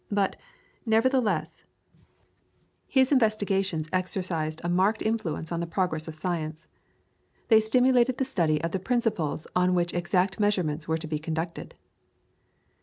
[0.09, 0.35] But,
[0.83, 1.63] nevertheless,
[2.87, 6.65] his investigations exercised a marked influence on the progress of science;
[7.49, 11.75] they stimulated the study of the principles on which exact measurements were to be conducted.